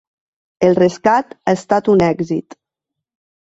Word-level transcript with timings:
El 0.67 0.73
rescat 0.79 1.37
ha 1.37 1.55
estat 1.59 1.93
un 1.97 2.05
èxit. 2.09 2.61